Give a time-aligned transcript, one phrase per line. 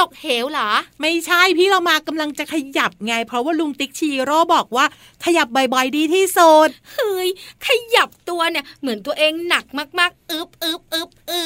[0.00, 0.70] ตกเหวเหรอ
[1.00, 4.86] ไม่ใช่พี่เรามากำลังจะขยับไง เพราะว่าลุงติ๊กชีโร่บอกว่า
[5.24, 7.28] ขยับบ่อยๆดีที่สุด เฮ้ย
[7.66, 9.64] ขยับตัวเนี่ยเหมือนตัวเองหนัก
[9.98, 11.40] มากๆอึบอึบอึบอึ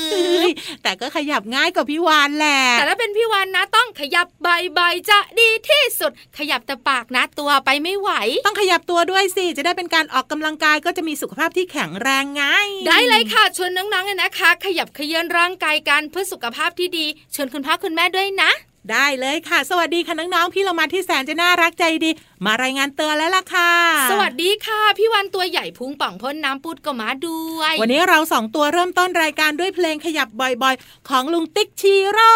[0.47, 0.49] บ
[0.83, 4.81] แต่ก็ขยับง่ายกว่าพี่วานแหละแต่ถ้าเป็นพี่วานนะ ต้องขยับใบใบ
[5.11, 8.11] จะดีที่สุด ขยับแต่ปากนะตัวไปไม่ไหว
[8.47, 18.53] ต้องขยับตัวด้วยสิจะได้เป็นการออกกำลังกายก็จะมีสุขภาพที่แข็งแรงง่ายได้เลยค่ะชวนน้องๆเลยนะคะ ขยับขยืนร่างกายกันเพื่อสุขภาพที่ดีชวนคุณพ่อคุณแม่ด้วยนะ
[18.93, 22.11] ได้เลยค่ะ สวัสดีค่ะน้องๆ พี่เรามาที่แสนจะน่ารักใจดี
[22.47, 23.73] มารายงานเตือนแล้วล่ะค่ะ
[24.11, 32.33] สวัสดีค่ะ พี่วันตัวใหญ่พุงป่องพ่นน้ำปุดก็มาด้วย วันนี้เราสองตัวเริ่มต้นรายการด้วยเพลงขยับบ่อยๆ ของลุงติ๊กชีโร่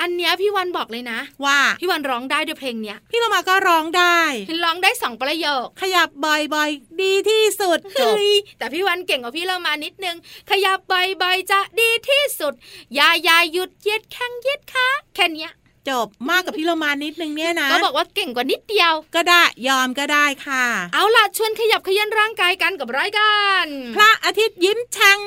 [0.00, 4.20] อันเนี้ยพี่วันบอกเลยนะ ว่าพี่วันร้องได้ด้วยเพลงเนี้ย พี่เรามาก็ร้องได้
[4.64, 10.16] ร้องได้สองประโยค ขยับบ่อยๆ ดีที่สุดจบเฮ้ยแต่พี่วันเก่งกว่าพี่เรามานิดนึง
[10.50, 12.52] ขยับบ่อยๆจะดีที่สุด
[12.94, 14.86] อย่าอย่าหยุดเย็ดแข้งเย็ดขา
[15.16, 15.52] แค่เนี้ย
[15.90, 20.64] จบมากกับพี่เรามานิดนึงเนี่ยนะ ก็บอกว่าเก่งกว่านิดเดียว ก็ได้ยอมก็ได้ค่ะ
[20.94, 23.64] เอาล่ะชวนขยับขยันร่างกายกันกับรายการ
[23.94, 25.20] พระอาทิตย์ยิ้มแฉ่ง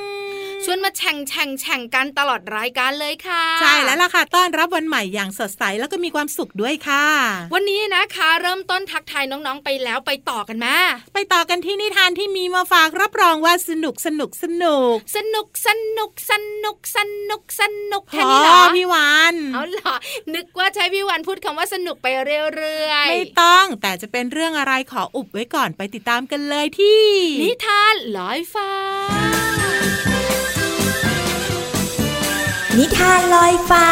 [0.66, 7.06] ชวนมาแข่งแข่งแข่งกันตลอดรายการเลยค่ะ ใช่แล้วล่ะค่ะต้อนรับวันใหม่อย่างสดใสแล้วก็มีความสุขด้วยค่ะ
[7.54, 10.76] วันนี้นะคะ เริ่มต้นทักทายน้องๆไปแล้วไปต่อกันมา
[11.14, 17.00] ไปต่อกันที่นิทานที่มีมาฝากรับรองว่าสนุกสนุกสนุก สนุกสนุกสนุกส
[17.30, 17.62] นุกส
[17.92, 19.96] นุกพแค่อนี้เหรอพี่วานเอาเหรอ
[20.36, 22.08] นึกว่าใช้พี่วันพูดคำว่าสนุกไป
[22.56, 27.06] เรื่อยไม่ต้องแต่จะเป็นเรื่องอะไรขออุบไว้ก่อนไปติดตามกันเลยที่
[27.42, 28.72] นิทานลอยฟ้า
[32.84, 33.88] นิทานลอยฟ้า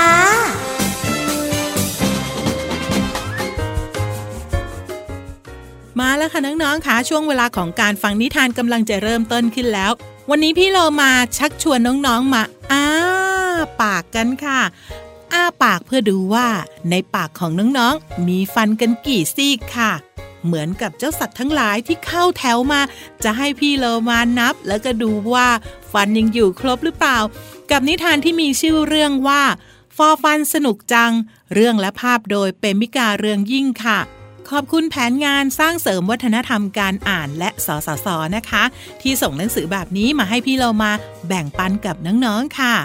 [5.99, 9.91] มาแล้วค่ะน้องๆค่ะช่วงเวลาของการฟังนิทานกำลังจะเริ่มต้นขึ้นแล้ว
[10.29, 12.85] วันนี้พี่เรามาชักชวนน้องๆมาอ้า
[13.81, 14.61] ปากกันค่ะ
[15.33, 16.47] อ้าปากเพื่อดูว่า
[16.89, 19.91] ในปากของน้องๆ มีฟันกันกี่ซี่ค่ะ
[20.45, 22.81] เหมือนกับเจ้าสัตว์ทั้งหลายที่เข้าแถวมา
[23.23, 25.47] จะให้พี่เรามานับ แล้วก็ดูว่า
[25.91, 27.17] ฟันยังอยู่ครบหรือเปล่า
[27.71, 29.43] กับนิทานที่มีชื่อเรื่องว่า
[29.97, 31.11] ฟอฟันสนุกจัง
[31.53, 33.99] เรื่องและภาพโดยเปมิกาเรืองยิ่งค่ะ
[34.49, 38.63] ขอบคุณแผนงานสร้างเสริมวัฒนธรรมการอ่านและสสสนะคะ
[39.01, 40.91] ที่ส่งหนังสือแบบนี้มาให้พี่เรามา
[41.27, 41.95] แบ่งปันกับ
[42.25, 42.75] น้องๆค่ะ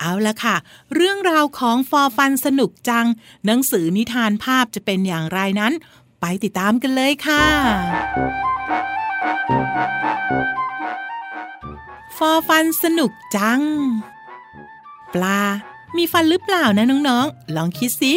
[0.00, 0.56] เอาละค่ะ
[0.94, 3.06] เรื่องราวของฟอฟันสนุกจัง
[3.46, 5.72] หนังสือนิทานภาพจะเป็นอย่างไรนั้น
[6.20, 7.44] ไปติดตามกันเลยค่ะ
[12.16, 13.62] ฟอฟันสนุกจัง
[15.14, 15.38] ปลา
[15.96, 18.14] มีฟันหรือเปล่านะน้องๆ ลองคิดสิ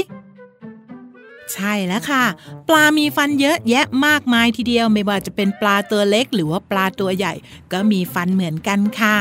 [1.54, 2.24] ใช่แล้วค่ะ
[2.68, 7.34] ปลามีฟันเยอะแยะมากมายทีเดียว ไม่ว่าจะเป็นปลาตัวเล็ก หรือว่าปลาตัวใหญ่
[7.72, 9.18] ก็มีฟันเหมือนกันค่ะ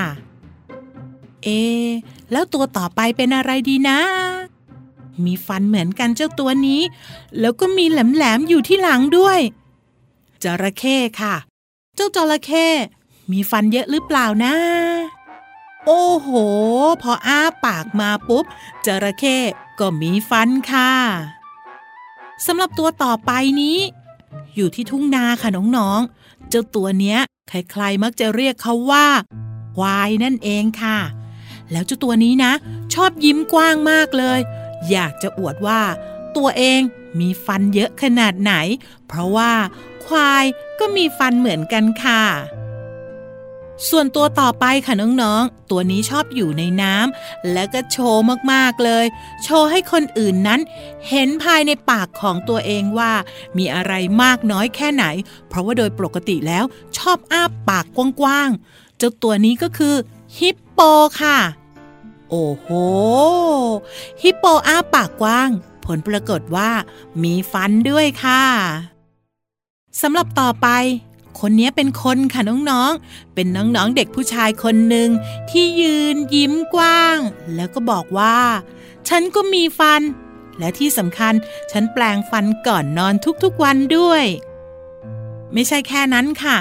[1.44, 1.48] เอ
[2.32, 3.98] แล้วตัวต่อไปเป็นอะไรดีนะ
[5.24, 6.82] มีฟันเหมือนกันเจ้าตัวนี้
[7.40, 9.40] แล้วก็มีแหลมๆอยู่ที่หลังด้วย
[10.42, 11.34] จระเข้ค่ะ
[11.94, 12.66] เจ้าจระเข้
[13.32, 14.54] มีฟันเยอะหรือเปล่านะ
[15.86, 16.28] โอ้โห
[17.02, 18.44] พออ้าปากมาปุ๊บ
[18.86, 19.38] จระเข้
[19.80, 20.92] ก็มีฟันค่ะ
[22.46, 23.78] สำหรับตัวต่อไปนี้
[24.54, 29.06] อยู่ที่ทุ่งนาค่ะน้องๆ เจ้าตัวเนี้ย ใครๆมักจะเรียกเขาว่า
[29.76, 30.98] ควายนั่นเองค่ะ
[31.72, 32.52] แล้วเจ้าตัวนี้นะ
[32.94, 34.40] ชอบยิ้มกว้างมากเลย
[34.90, 35.80] อยากจะอวดว่า
[36.36, 36.80] ตัวเอง
[37.20, 38.54] มีฟันเยอะขนาดไหน
[39.06, 39.52] เพราะว่า
[40.06, 40.44] ควาย
[40.78, 42.22] ก็มีฟันเหมือนกันค่ะ
[43.88, 48.22] ส่วนตัวต่อไปค่ะน้องๆ ตัวนี้ชอบอยู่ในน้ำและก็โชว์
[48.52, 49.06] มากๆเลย
[49.42, 50.60] โชว์ให้คนอื่นนั้น
[51.08, 53.12] เห็นภายในปากของตัวเองว่า
[53.58, 53.92] มีอะไร
[54.22, 55.04] มากน้อยแค่ไหน
[55.48, 56.64] เพราะว่าโดยปกติแล้ว
[56.98, 57.84] ชอบอ้าปาก
[58.20, 59.94] กว้างๆ เจ้าตัวนี้ก็คือ
[60.38, 60.80] ฮิปโป
[61.22, 61.38] ค่ะ
[62.30, 62.68] โอ้โห
[64.22, 65.50] ฮิปโปอ้าปากกว้าง
[65.84, 66.70] ผลปรากฏว่า
[67.22, 68.42] มีฟันด้วยค่ะ
[70.02, 70.68] สำหรับต่อไป
[71.40, 75.08] คนนี้เป็นคนค่ะน้องๆ เป็นน้องๆเด็กผู้ชายคนหนึ่ง
[75.50, 77.18] ที่ยืนยิ้มกว้าง
[77.54, 78.38] แล้วก็บอกว่า
[79.08, 80.02] ฉันก็มีฟัน
[80.58, 81.34] และที่สำคัญ
[81.70, 84.24] ฉันแปลงฟันก่อนนอนทุกๆวันด้วย
[85.52, 86.56] ไม่ใช่แค่นั้นค่ะ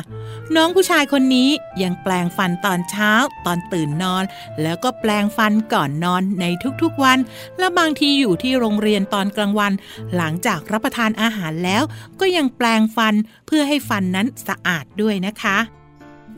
[0.55, 1.49] น้องผู้ชายคนนี้
[1.83, 3.11] ยังแปลงฟันตอนเช้า
[3.45, 4.23] ตอนตื่นนอน
[4.61, 6.45] แล้วก็แปลงฟันก่อนนอนใน
[6.81, 7.19] ทุกๆวัน
[7.59, 9.71] และบางทีอยู่ที่โรงเรียนตอนกลางวัน
[10.15, 11.83] หลังจากรับประทานอาหารแล้ว
[12.19, 13.13] ก็ยังแปลงฟัน
[13.47, 15.57] เพื่อให้ฟันนั้นสะอาดด้วยนะคะ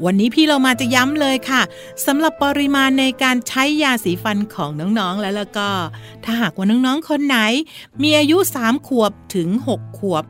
[0.06, 1.62] วันนี้พี่เรามาจะย้ำเลยค่ะ
[2.06, 4.70] สำหรับปริมาณในการใช้ยาสีฟันของ
[5.00, 5.70] น้องๆแล้วแล้วก็
[6.24, 7.38] ถ้าหากว่าน้องๆคนไหน
[8.04, 10.24] มีอายุ 3 ขวบถึง 6 ขวบ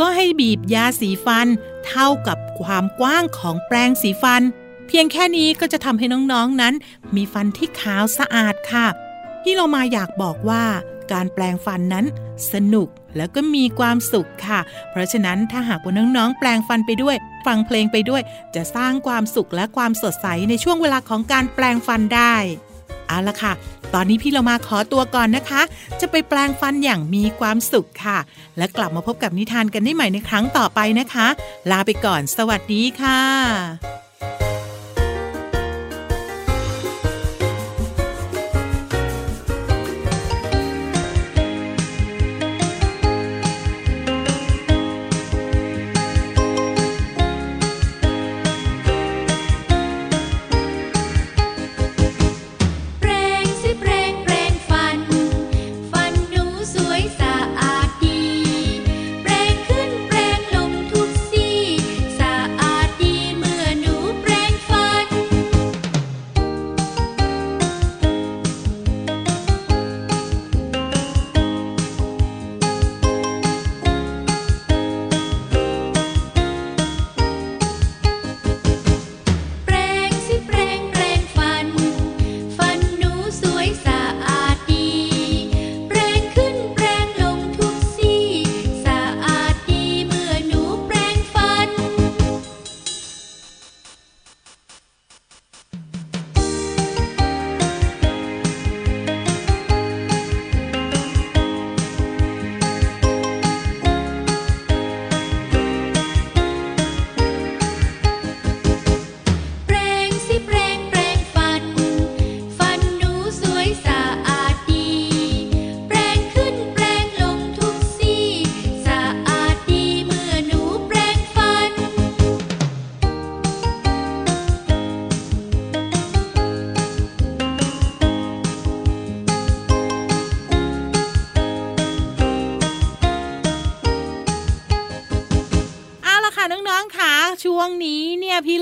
[0.00, 1.46] ก็ให้บีบยาสีฟัน
[1.86, 4.42] เท่ากับความกว้างของแปรงสีฟัน
[4.88, 6.74] เพียงแค่นี้ก็จะทำให้น้องๆนั้น
[7.16, 8.86] มีฟันที่ขาวสะอาดค่ะ
[9.42, 10.64] พี่เรามาอยากบอกว่า
[11.12, 12.06] การแปลงฟันนั้น
[12.52, 14.60] สนุกแล้วก็มีความสุขค่ะ
[14.90, 18.22] เพราะฉะนั้นถ้าหากว่าน้องๆ แปลงฟันไปด้วย ฟังเพลงไปด้วย
[18.54, 22.34] จะสร้างความสุขและความสดใสในช่วงเวลาของการแปลงฟันได้
[23.08, 23.52] เอาละค่ะ
[23.94, 25.62] ตอนนี้พี่เรามาขอตัวก่อนนะคะ
[26.00, 28.18] จะไปแปลงฟันอย่างมีความสุขค่ะ
[28.58, 31.26] และกลับมาพบกับนิทานกันได้ใหม่ในครั้งต่อไปนะคะ
[31.70, 34.03] ลาไปก่อน สวัสดีค่ะ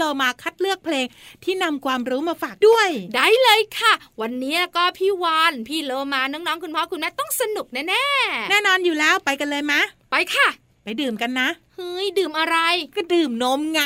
[0.02, 1.06] เนี่ยพี่เรามาคัดเลือกเพลง
[1.44, 8.06] ที่นำความรู้มาฝากด้วย ได้เลยค่ะ วันนี้ก็พี่วานพี่โลมาน้องๆคุณพ่อคุณแม่ต้องสนุกแน่แน่
[8.50, 9.80] แน่นอนอยู่แล้วไปกันเลยมะ
[10.10, 10.48] ไปค่ะ
[10.84, 12.56] ไปดื่มกันนะเฮ้ยดื่มอะไร
[12.94, 13.82] ก็ดื่มนมไง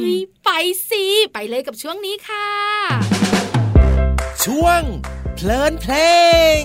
[0.00, 0.50] เฮ้ยไป
[0.90, 2.48] สิไปเลยกับช่วงนี้ค่ะ
[4.44, 4.82] ช่วง
[5.34, 5.94] เพลินเพล
[6.60, 6.62] ง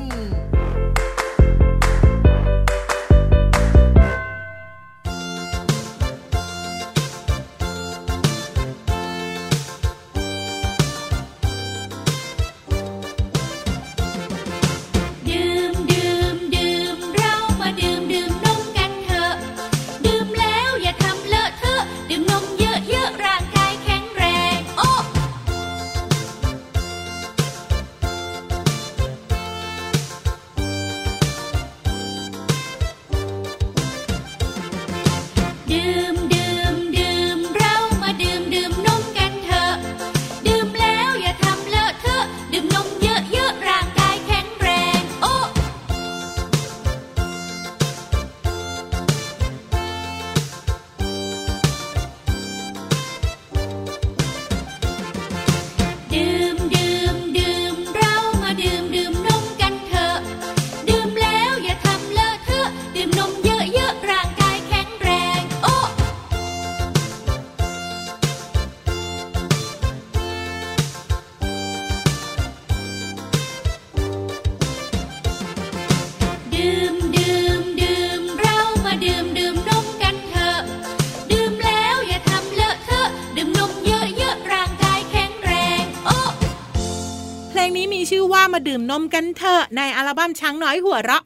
[88.70, 91.24] ดื่มนมกันเถอะในอัลบั้มช้างน้อยหัวเราะ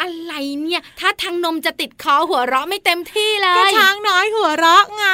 [0.00, 5.06] อะไรเนี่ย ถ้าทางนมจะติดคอหัวเราะไม่เต็มที่เลยก็ช้างน้อยหัวเราะไง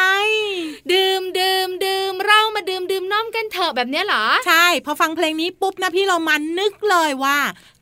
[0.92, 7.38] ดื่มดื่มดื่มเรามาดื่มดื่มนมกันเถอะแบบนี้เหรอ ใช่ พอฟังเพลงนี้ปุ๊บนะพี่เรามันนึกเลยว่า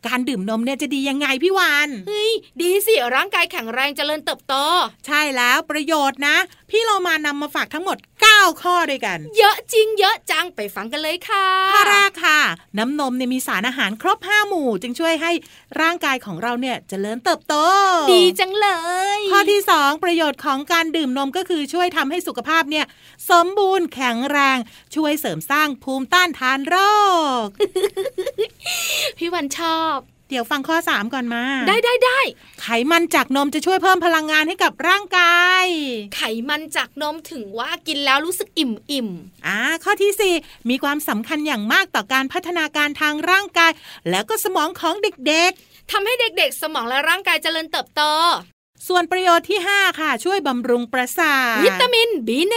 [0.06, 4.54] การดื่มนมเนี่ยจะดียังไงพี่วานเฮ้ยดีสิร่างกายแข็งแรงจเจริญเติบโต
[5.06, 6.36] ใช่แล้วประโยชน์นะ
[6.70, 7.96] พี่เรามานำมาฝากทั้งหมด
[8.30, 12.40] 9 ข้อด้วยกัน เยอะจริงเยอะจังไปฟังกันเลยค่ะข้อแรกค่ะ
[12.78, 15.32] น้ำนมเนี่ยมีสารอาหารครบ 5 หมู่ จึงช่วยให้
[15.80, 17.54] ร่างกายของเราเนี่ยจเจริญเติบโต
[18.12, 18.68] ดีจังเล
[19.18, 22.86] ย ข้อที่ 2 ประโยชน์ของการดื่มนมก็คือช่วยทำให้สุขภาพเนี่ย
[23.30, 24.58] สมบูรณ์แข็งแรง
[24.94, 26.76] ช่วยเสริมสร้างภูมิต้านทานโร
[27.44, 27.46] ค
[29.18, 29.95] พี่วันชอบ
[30.30, 32.20] เดี๋ยวฟังข้อ 3 ก่อนมา ได้ได้ได้
[32.60, 35.64] ไขมันจากนมจะช่วยเพิ่มพลังงานให้กับร่างกาย
[36.16, 39.08] ไขมันจากนมถึงว่ากินแล้วรู้สึกอิ่มอิ่ม
[39.46, 43.72] อ่าข้อที่ 4 มีความสำคัญอย่างมากต่อการพัฒนาการทางร่างกาย
[44.10, 48.02] แล้วก็สมองของเด็กๆทำให้เด็กๆ สมองและร่างกายเจริญเติบโต
[48.88, 52.54] ส่วนประโยชน์ที่ 5 ค่ะ ช่วยบำรุงประสาท วิตามิน B1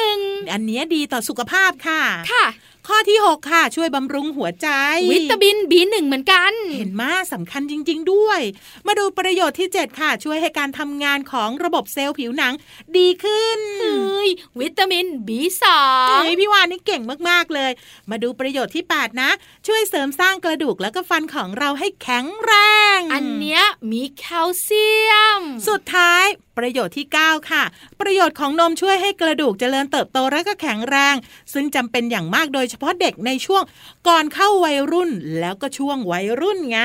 [0.54, 2.46] อันนี้ดีต่อสุขภาพค่ะ ค่ะ
[2.90, 4.68] ข้อที่ 6 ค่ะ ช่วยบำรุงหัวใจ
[5.12, 8.40] วิตามิน B1 เหมือนกัน เห็นมาสำคัญจริง ๆ ด้วย
[8.88, 12.54] มาดูประโยชน์ที่ 7 ค่ะ ช่วยให้การทำงานของระบบเซลล์ผิวหนัง
[12.98, 14.30] ดีขึ้นเฮ้ย
[14.60, 15.64] วิตามิน B2
[16.10, 17.72] เฮ้ยพี่วานนี่เก่งมากๆเลย
[18.10, 19.30] มาดูประโยชน์ที่ 8 นะ
[19.68, 22.54] ช่วยเสริมสร้างกระดูกแล้วก็ฟันของเราให้แข็งแร
[22.98, 26.26] ง อันเนี้ยมีแคลเซียม สุดท้าย
[26.60, 27.64] ประโยชน์ที่ 9 ค่ะ
[28.02, 31.16] ประโยชน์ของนมช่วยให้กระดูกเจริญเติบโตและก็แข็งแรง
[31.54, 33.64] ซึ่งจำเป็นอย่างมากโดยเฉพาะเด็กในช่วง
[34.08, 36.80] ก่อนเข้าวัยรุ่นแล้วก็ช่วงวัยรุ่นไง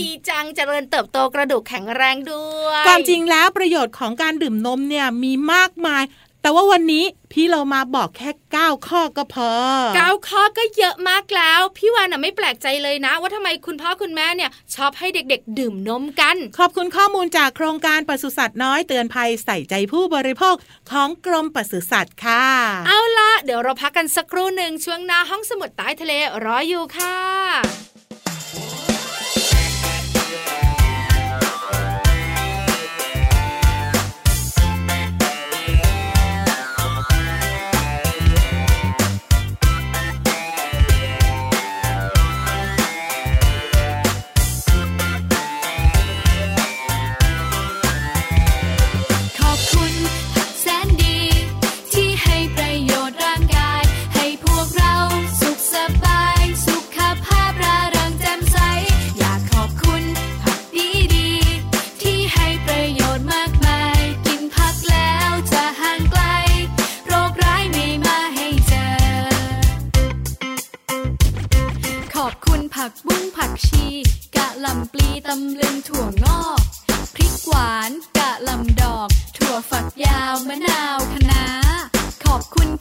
[0.00, 6.02] ดีจังเจริญเติบโตกระดูกแข็งแรงด้วย ความจริงแล้วประโยชน์ของการดื่มนมเนี่ยมีมากมาย
[6.42, 9.50] แต่ว่าวันนี้พี่เรามาบอกแค่9ข้อก็พอ
[9.96, 20.54] 9ข้อก็เยอะมากแล้ว พี่วาน่ะไม่แปลกใจเลยนะ ว่าทำไมคุณพ่อคุณแม่เนี่ยชอบให้เด็กๆ ดื่มนมกัน ขอบคุณข้อมูลจากโครงการปศุสัตว์น้อยเตือนภัยใส่ใจผู้บริโภค
[20.90, 22.46] ของกรมปศุสัตว์ค่ะ
[22.86, 26.12] เอาละเดี๋ยวเราพักกันสักครู่หนึ่งช่วงหน้าห้องสมุดใต้ทะเล
[26.44, 27.16] รออยู่ค่ะ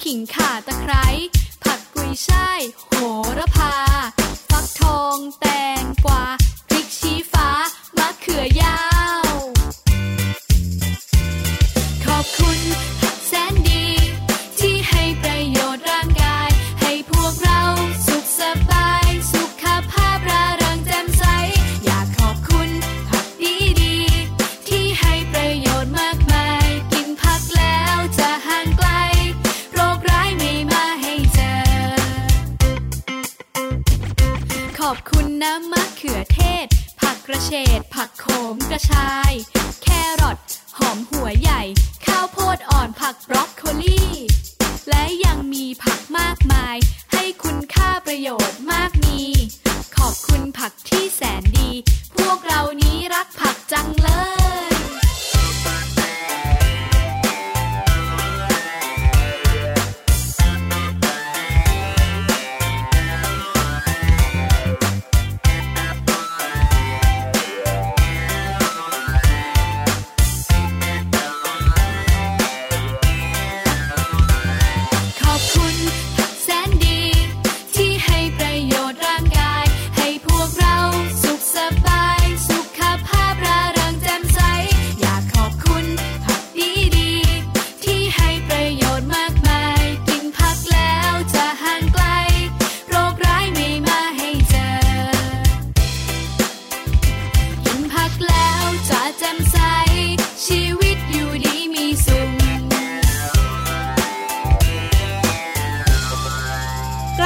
[0.04, 1.06] ขิงข่าตะไคร้
[1.64, 2.94] ผักกุยช่ายโห
[3.38, 3.76] ระพา
[4.50, 5.46] ฟักทองแต
[5.82, 6.24] งกวา
[6.68, 7.50] พริกชี้ฟ้า
[7.98, 8.89] มะเขือยาว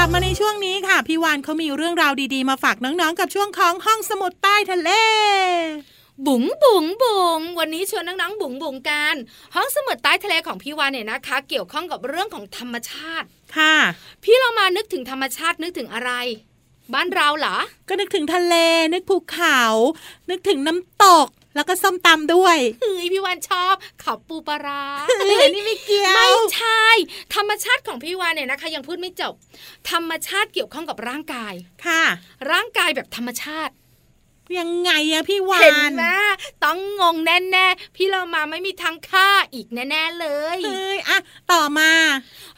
[0.05, 4.89] ลับมาในช่วงนี้ค่ะ พี่วานเขามีเรื่องราวดีๆ มาฝากน้องๆ กับช่วงของห้องสมุดใต้ทะเล
[6.27, 9.15] บุ๋งบุ๋งบุ๋งวันนี้ชวนน้องๆบุ๋งบุ๋งกัน
[9.55, 13.75] ห้องสมุดใต้ทะเลของพี่วานเนี่ยนะคะ เกี่ยวข้องกับเรื่องของธรรมชาติ ค่ะ
[14.23, 16.11] พี่เรามานึกถึงธรรมชาตินึกถึงอะไร
[16.93, 18.55] บ้านเราเหรอ ก็นึกถึงทะเล
[18.93, 19.61] นึกภูเขา
[20.29, 24.83] นึกถึงน้ำตก แล้วก็ส้มตำด้วยเฮ้ยพี่วานชอบขับปูปลาร้า
[25.19, 26.85] เฮ้ยนี่ไม่เกี่ยวไม่ใช่
[27.35, 29.33] ธรรมชาติของพี่วานเนี่ยนะคะ ยังพูดไม่จบ
[29.91, 31.53] ธรรมชาติเกี่ยวข้องกับร่างกาย
[31.85, 32.03] ค่ะ
[32.51, 33.73] ร่างกายแบบธรรมชาติ
[34.59, 36.05] ยังไงอะพี่วาเห็นนไหม
[36.63, 41.19] ต้องงงแน่ๆพี่เรามาไม่มีทางฆ่าอีกแน่ๆเลยเฮ้ยอะ
[41.51, 41.91] ต่อมา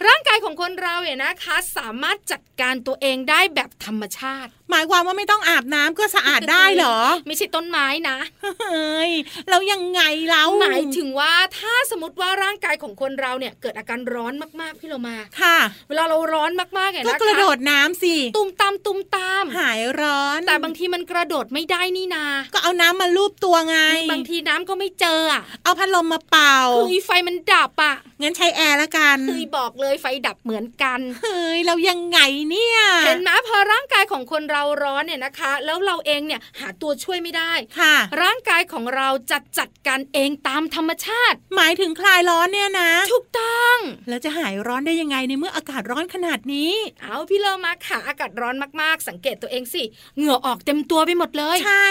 [0.08, 6.97] ร่างกายของคนเราเนี่ยนะคะ สามารถจัดการตัวเองได้แบบธรรมชาติหมายความว่าไม่ต้องอาบน้ำก็สะอาดได้เหรอ
[7.28, 8.17] ไม่ใช่ต้นไม้นะ
[8.62, 9.12] เฮ้ย
[9.49, 15.58] แล้วยังไงแล้วหมายถึงว่าถ้าสมมติว่าร่างกายของคนเราเนี่ยเกิดอาการร้อนมากๆพี่เรามาค่ะ
[15.89, 23.78] เวลาเราร้อนมากๆเนี่ยก็นะคะกระโดดน้ำสิตุมตามตุมตาม หายร้อน แต่บางทีมันกระโดดไม่ได้นี่นา ก็เอาน้ำมาลูบตัวไง
[24.12, 43.78] บางทีน้ำก็ไม่เจออะเอาพัดลมมาเป่าเฮ้ยไฟมันดับอะงั้นใช้แอร์ละกันเฮ้ยบอกเลยไฟดับเหมือนกันเฮ้ยแล้วยังไงเนี่ยเห็นไหมพอร่างกายของคนเราร้อนเนี่ยนะคะ แล้วเราเองเนี่ยหาตัวช่วยไม่ได้ค่ะ ร่างกายของเราจัดจัดการเองตามธรรมชาติ หมายถึงคลายร้อนเนี่ยนะถูกต้อง
[44.10, 49.84] แล้วจะหายร้อนได้ยังไงในเมื่ออากาศร้อนขนาดนี้ เอาพี่เลอมาค่ะอากาศร้อนมากๆ สังเกตตัวเองสิ
[50.15, 51.89] เหงื่อออกเต็มตัวไปหมดเลย ใช่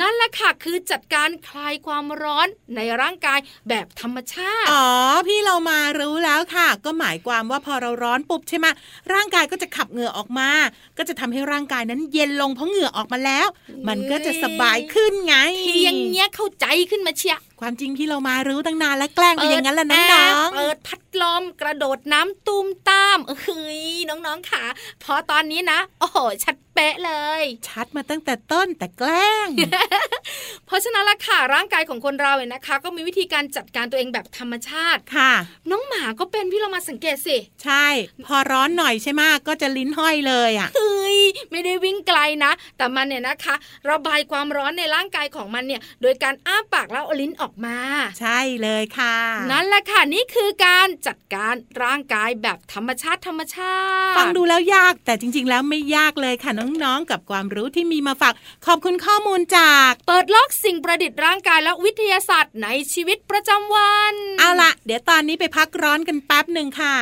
[0.00, 4.86] นั่นแหละค่ะคือจัดการคลายความร้อนในร่างกายแบบธรรมชาติ อ๋อ
[5.28, 8.66] พี่เรามารู้แล้วค่ะ ก็หมายความว่าพอเราร้อนปุ๊บใช่ไหม
[9.12, 10.48] ร่างกายก็จะขับเหงื่อออกมา
[10.98, 13.46] ก็จะทำให้ร่างกายนั้นเย็นลงเพราะเหงื่อออกมาแล้ว
[13.88, 23.36] มันก็จะสบายขึ้นไงที่อยังเงี้ยเข้าใจขึ้นมาเชียความจริงพี่เรามารู้ตั้งนานแล้วแกล้งไปอย่างนั้นแหละน้เปิดองแร์เปิดพัดลมกระโดดน้ำตุ้มตามเอ้
[23.80, 24.64] ยน้องๆค่ะ
[25.02, 29.48] พอตอนนี้นะ โอ้โหชัด เป๊ะเลยๆชัดมาตั้งแต่ต้นแต่แกล้ง
[30.66, 35.32] เพราะฉะนั้นละค่ะร่างกายของคนเราเนี่ยนะคะ ก็มีวิธีการจัดการตัวเองแบบธรรมชาติค่ะ
[35.70, 37.86] น้องหมาก็เป็นพี่เรามาสังเกตสิ ใช่
[38.26, 41.18] พอร้อนหน่อยใช่ไหมก็จะลิ้นห้อยเลยอะเฮ้ย
[41.50, 43.54] ไม่ได้วิ่งไกลนะ แต่มันเนี่ยนะคะ
[43.90, 47.78] ระบายความร้อนในร่างกายของมันเนี่ย โดยการอ้าปากแล้วเอาลิ้นออกมา
[48.20, 49.16] ใช่เลยค่ะ
[49.50, 53.76] นั่นแหละค่ะนี่คือการจัดการร่างกายแบบธรรมชาติธรรมชา
[54.12, 56.52] ติ ฟังดูแล้วยากแต่จริง ๆ แล้วไม่ยากเลยค่ะ
[56.84, 58.34] น้องๆ กับความรู้ที่มีมาฝาก
[58.66, 66.96] ขอบคุณข้อมูลจาก เปิดโลกสิ่งประดิษฐ์ร่างกายและวิทยาศาสตร์ในชีวิตประจำวัน เอาละเดี๋ยวตอนนี้ไปพักร้อนกันแป๊บหนึ่งค่ะ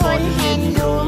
[0.00, 1.05] คนเห็นดวง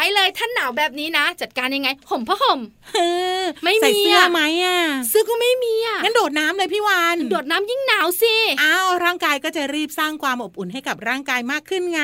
[0.00, 2.60] ายเลยท่านหนาวแบบนี้นะ จัดการยังไงห่มผ้าห่ม
[2.94, 2.98] เอ
[3.40, 12.02] อไม่มีใส่เสื้อไหมอะเสื้อก็ไม่มีอะงั้นโดดน้ำเลยพี่วานโดดน้ำยิ่งหนาวสิอ้าวร่างกายก็จะรีบสร้างความอบอุ่นให้กับร่างกายมากขึ้นไง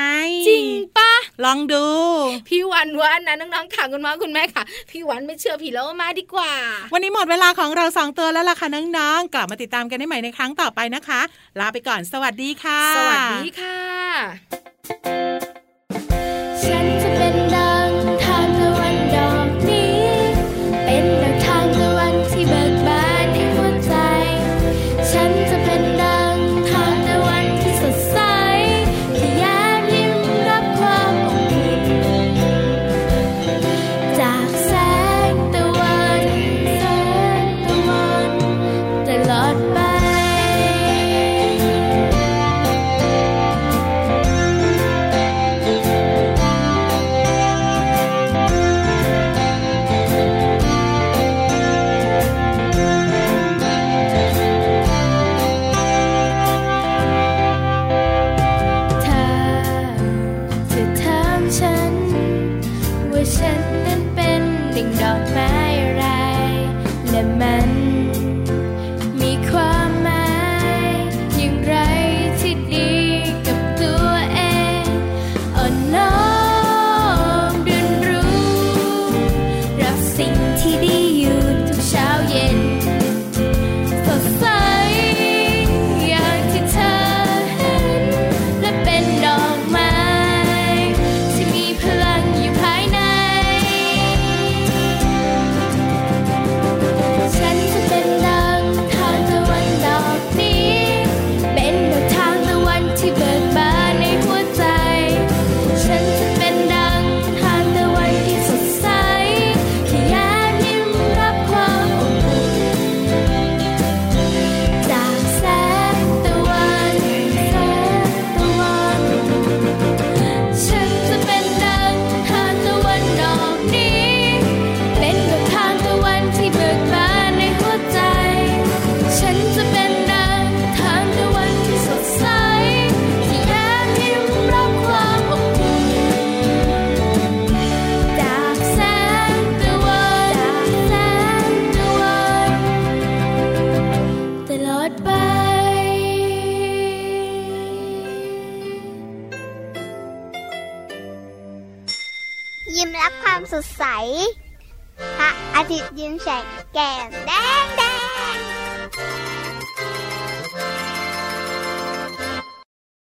[0.48, 0.66] จริง
[0.98, 1.12] ปะ
[1.44, 1.86] ลองดู
[2.48, 6.52] พี่วันวันนะน้องๆขังคุณมาคุณแม่ค่ะ พี่วันไม่เชื่อผีแล้วมาดีกว่า
[6.92, 11.20] วันนี้หมดเวลาของเราสองตัวแล้วล่ะค่ะน้องๆกลับมาติดตามกันได้ใหม่ในครั้งต่อไปนะคะ
[11.60, 15.55] ลาไปก่อนสวัสดีค่ะ สวัสดีค่ะ